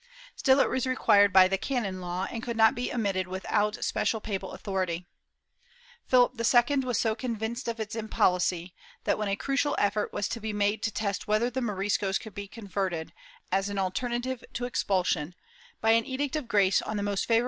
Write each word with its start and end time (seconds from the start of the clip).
^ 0.01 0.03
Still 0.35 0.59
it 0.59 0.67
was 0.67 0.87
required 0.87 1.31
by 1.31 1.47
the 1.47 1.59
canon 1.59 2.01
law, 2.01 2.25
and 2.31 2.41
could 2.41 2.57
not 2.57 2.73
be 2.73 2.91
omitted 2.91 3.27
without 3.27 3.83
special 3.85 4.19
papal 4.19 4.53
authority. 4.53 5.05
Philip 6.07 6.33
II 6.41 6.77
was 6.77 6.97
so 6.97 7.13
convinced 7.13 7.67
of 7.67 7.79
its 7.79 7.93
impolicy 7.95 8.73
that, 9.03 9.19
when 9.19 9.27
a 9.27 9.35
crucial 9.35 9.75
effort 9.77 10.11
was 10.11 10.27
to 10.29 10.41
be 10.41 10.53
made 10.53 10.81
to 10.81 10.91
test 10.91 11.27
whether 11.27 11.51
the 11.51 11.61
Moriscos 11.61 12.17
could 12.17 12.33
be 12.33 12.47
converted, 12.47 13.13
as 13.51 13.69
an 13.69 13.77
alternative 13.77 14.43
to 14.53 14.65
expulsion, 14.65 15.35
by 15.81 15.91
an 15.91 16.03
Edict 16.03 16.35
of 16.35 16.47
Grace 16.47 16.81
on 16.81 16.97
the 16.97 17.03
most' 17.03 17.19
Archivo 17.25 17.27
de 17.27 17.33
Simancas, 17.35 17.39
Inq. 17.39 17.39